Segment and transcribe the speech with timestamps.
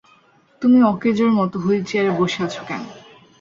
[0.61, 2.83] তুমি অকেজোর মতো হুইলচেয়ারে বসে আছ কেন?